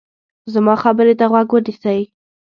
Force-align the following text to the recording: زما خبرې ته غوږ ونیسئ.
زما 0.53 0.75
خبرې 0.83 1.13
ته 1.19 1.25
غوږ 1.31 1.49
ونیسئ. 1.53 1.99